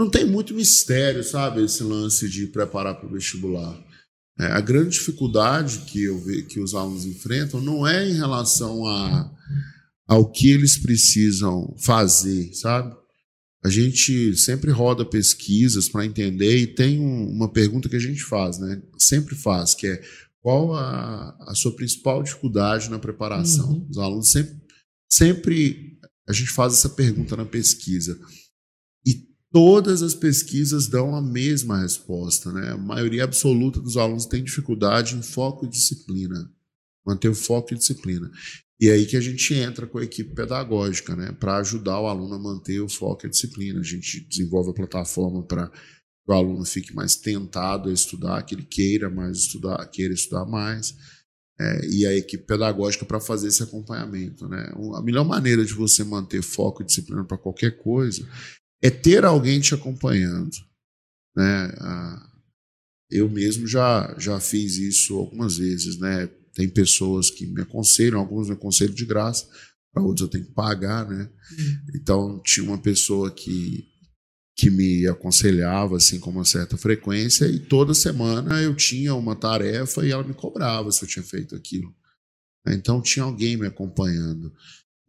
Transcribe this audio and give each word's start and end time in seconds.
não 0.00 0.10
tem 0.10 0.24
muito 0.24 0.54
mistério, 0.54 1.22
sabe, 1.22 1.62
esse 1.62 1.82
lance 1.82 2.28
de 2.28 2.46
preparar 2.46 2.98
para 2.98 3.06
o 3.06 3.12
vestibular. 3.12 3.78
É, 4.38 4.46
a 4.46 4.60
grande 4.60 4.90
dificuldade 4.90 5.80
que 5.80 6.04
eu 6.04 6.18
vejo 6.18 6.46
que 6.46 6.60
os 6.60 6.74
alunos 6.74 7.04
enfrentam 7.04 7.60
não 7.60 7.86
é 7.86 8.08
em 8.08 8.14
relação 8.14 8.86
a, 8.86 9.30
ao 10.08 10.30
que 10.30 10.50
eles 10.50 10.78
precisam 10.78 11.76
fazer, 11.78 12.52
sabe? 12.54 12.96
A 13.62 13.68
gente 13.68 14.34
sempre 14.38 14.70
roda 14.70 15.04
pesquisas 15.04 15.86
para 15.86 16.06
entender 16.06 16.56
e 16.56 16.66
tem 16.66 16.98
um, 16.98 17.28
uma 17.28 17.52
pergunta 17.52 17.88
que 17.88 17.96
a 17.96 18.00
gente 18.00 18.22
faz, 18.22 18.58
né? 18.58 18.80
Sempre 18.98 19.34
faz, 19.34 19.74
que 19.74 19.86
é 19.86 20.02
qual 20.40 20.74
a, 20.74 21.36
a 21.40 21.54
sua 21.54 21.76
principal 21.76 22.22
dificuldade 22.22 22.88
na 22.88 22.98
preparação? 22.98 23.70
Uhum. 23.70 23.86
Os 23.90 23.98
alunos 23.98 24.30
sempre, 24.30 24.56
sempre 25.06 25.98
a 26.26 26.32
gente 26.32 26.50
faz 26.50 26.72
essa 26.72 26.88
pergunta 26.88 27.36
na 27.36 27.44
pesquisa. 27.44 28.18
E 29.04 29.29
todas 29.52 30.02
as 30.02 30.14
pesquisas 30.14 30.86
dão 30.86 31.14
a 31.14 31.20
mesma 31.20 31.80
resposta, 31.80 32.52
né? 32.52 32.70
A 32.70 32.76
maioria 32.76 33.24
absoluta 33.24 33.80
dos 33.80 33.96
alunos 33.96 34.26
tem 34.26 34.42
dificuldade 34.42 35.16
em 35.16 35.22
foco 35.22 35.66
e 35.66 35.68
disciplina. 35.68 36.50
Manter 37.04 37.28
o 37.28 37.34
foco 37.34 37.74
e 37.74 37.76
disciplina. 37.76 38.30
E 38.80 38.88
é 38.88 38.92
aí 38.92 39.04
que 39.04 39.16
a 39.16 39.20
gente 39.20 39.52
entra 39.52 39.86
com 39.86 39.98
a 39.98 40.04
equipe 40.04 40.34
pedagógica, 40.34 41.14
né, 41.14 41.32
para 41.32 41.58
ajudar 41.58 42.00
o 42.00 42.06
aluno 42.06 42.34
a 42.34 42.38
manter 42.38 42.80
o 42.80 42.88
foco 42.88 43.26
e 43.26 43.26
a 43.26 43.30
disciplina. 43.30 43.80
A 43.80 43.84
gente 43.84 44.20
desenvolve 44.20 44.70
a 44.70 44.74
plataforma 44.74 45.42
para 45.42 45.68
que 45.68 45.76
o 46.28 46.32
aluno 46.32 46.64
fique 46.64 46.94
mais 46.94 47.16
tentado 47.16 47.90
a 47.90 47.92
estudar, 47.92 48.42
que 48.42 48.54
ele 48.54 48.62
queira 48.62 49.10
mais 49.10 49.38
estudar, 49.38 49.84
queira 49.88 50.14
estudar 50.14 50.46
mais. 50.46 50.96
É, 51.58 51.86
e 51.88 52.06
a 52.06 52.16
equipe 52.16 52.44
pedagógica 52.44 53.04
para 53.04 53.20
fazer 53.20 53.48
esse 53.48 53.62
acompanhamento. 53.62 54.48
Né? 54.48 54.72
A 54.94 55.02
melhor 55.02 55.24
maneira 55.24 55.62
de 55.62 55.74
você 55.74 56.02
manter 56.02 56.42
foco 56.42 56.82
e 56.82 56.86
disciplina 56.86 57.22
para 57.22 57.36
qualquer 57.36 57.76
coisa 57.76 58.26
é 58.82 58.90
ter 58.90 59.24
alguém 59.24 59.60
te 59.60 59.74
acompanhando. 59.74 60.56
Né? 61.36 61.72
Eu 63.10 63.28
mesmo 63.28 63.66
já, 63.66 64.14
já 64.18 64.38
fiz 64.40 64.76
isso 64.76 65.16
algumas 65.16 65.58
vezes, 65.58 65.98
né? 65.98 66.28
Tem 66.54 66.68
pessoas 66.68 67.30
que 67.30 67.46
me 67.46 67.62
aconselham, 67.62 68.18
alguns 68.18 68.48
me 68.48 68.54
aconselham 68.54 68.94
de 68.94 69.04
graça, 69.04 69.48
para 69.92 70.02
outros 70.02 70.22
eu 70.22 70.28
tenho 70.28 70.46
que 70.46 70.52
pagar, 70.52 71.08
né? 71.08 71.30
Uhum. 71.50 71.86
Então 71.94 72.42
tinha 72.44 72.64
uma 72.64 72.78
pessoa 72.78 73.30
que 73.30 73.88
que 74.56 74.68
me 74.68 75.06
aconselhava 75.06 75.96
assim 75.96 76.20
com 76.20 76.28
uma 76.28 76.44
certa 76.44 76.76
frequência 76.76 77.46
e 77.46 77.58
toda 77.58 77.94
semana 77.94 78.60
eu 78.60 78.76
tinha 78.76 79.14
uma 79.14 79.34
tarefa 79.34 80.04
e 80.04 80.10
ela 80.10 80.22
me 80.22 80.34
cobrava 80.34 80.92
se 80.92 81.02
eu 81.02 81.08
tinha 81.08 81.22
feito 81.22 81.56
aquilo. 81.56 81.94
Então 82.68 83.00
tinha 83.00 83.24
alguém 83.24 83.56
me 83.56 83.66
acompanhando 83.66 84.52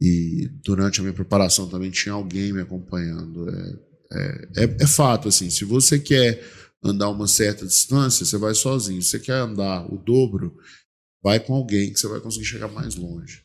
e 0.02 0.50
durante 0.64 1.00
a 1.00 1.04
minha 1.04 1.14
preparação 1.14 1.68
também 1.68 1.92
tinha 1.92 2.14
alguém 2.14 2.52
me 2.52 2.62
acompanhando. 2.62 3.48
É, 3.50 3.80
é, 4.14 4.64
é, 4.64 4.78
é 4.82 4.88
fato 4.88 5.28
assim, 5.28 5.50
se 5.50 5.64
você 5.64 6.00
quer 6.00 6.44
andar 6.84 7.10
uma 7.10 7.28
certa 7.28 7.66
distância, 7.66 8.26
você 8.26 8.38
vai 8.38 8.56
sozinho. 8.56 9.02
Se 9.02 9.10
você 9.10 9.20
quer 9.20 9.36
andar 9.36 9.86
o 9.94 10.00
dobro, 10.00 10.58
vai 11.24 11.40
com 11.40 11.54
alguém 11.54 11.94
que 11.94 12.00
você 12.00 12.08
vai 12.08 12.20
conseguir 12.20 12.46
chegar 12.46 12.68
mais 12.68 12.96
longe. 12.96 13.44